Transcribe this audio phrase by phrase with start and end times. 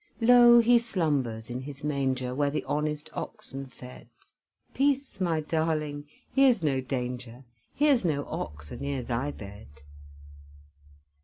[0.19, 4.09] Lo, He slumbers in His manger, Where the honest oxen fed;
[4.73, 6.07] Peace, my darling!
[6.33, 7.43] here's no danger!
[7.75, 9.67] Here's no ox a near thy bed!